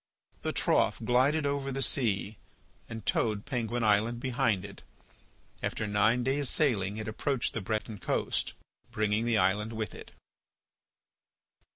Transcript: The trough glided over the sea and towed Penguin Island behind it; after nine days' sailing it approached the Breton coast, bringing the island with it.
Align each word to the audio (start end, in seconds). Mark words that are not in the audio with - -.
The 0.41 0.51
trough 0.51 0.97
glided 1.05 1.45
over 1.45 1.71
the 1.71 1.83
sea 1.83 2.37
and 2.89 3.05
towed 3.05 3.45
Penguin 3.45 3.83
Island 3.83 4.19
behind 4.19 4.65
it; 4.65 4.81
after 5.61 5.85
nine 5.85 6.23
days' 6.23 6.49
sailing 6.49 6.97
it 6.97 7.07
approached 7.07 7.53
the 7.53 7.61
Breton 7.61 7.99
coast, 7.99 8.53
bringing 8.89 9.25
the 9.25 9.37
island 9.37 9.73
with 9.73 9.93
it. 9.93 10.09